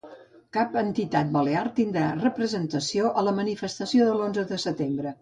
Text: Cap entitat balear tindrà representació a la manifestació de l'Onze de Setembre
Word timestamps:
Cap 0.57 0.71
entitat 0.81 1.29
balear 1.35 1.61
tindrà 1.81 2.07
representació 2.23 3.15
a 3.23 3.27
la 3.29 3.37
manifestació 3.43 4.11
de 4.13 4.21
l'Onze 4.21 4.51
de 4.55 4.65
Setembre 4.69 5.09